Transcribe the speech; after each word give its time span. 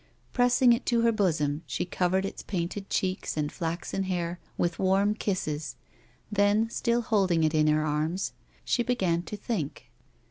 Pressing 0.33 0.73
it 0.73 0.83
to 0.87 1.01
her 1.01 1.11
bosom 1.11 1.61
she 1.67 1.85
covered 1.85 2.25
its 2.25 2.41
painted 2.41 2.89
cheeks 2.89 3.37
and 3.37 3.51
flaxen 3.51 4.01
hair 4.05 4.39
with 4.57 4.79
warm 4.79 5.13
kisses, 5.13 5.75
then, 6.31 6.67
still 6.71 7.01
holding 7.03 7.43
it 7.43 7.53
in 7.53 7.67
her 7.67 7.85
arms, 7.85 8.33
she 8.65 8.81
began 8.81 9.21
to 9.21 9.37
think. 9.37 9.91